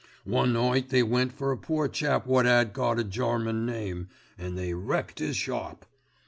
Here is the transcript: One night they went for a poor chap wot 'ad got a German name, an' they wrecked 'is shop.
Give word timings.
One 0.25 0.51
night 0.53 0.89
they 0.89 1.03
went 1.03 1.31
for 1.31 1.51
a 1.51 1.57
poor 1.59 1.87
chap 1.87 2.25
wot 2.25 2.47
'ad 2.47 2.73
got 2.73 2.97
a 2.97 3.03
German 3.03 3.67
name, 3.67 4.09
an' 4.35 4.55
they 4.55 4.73
wrecked 4.73 5.21
'is 5.21 5.35
shop. 5.35 5.85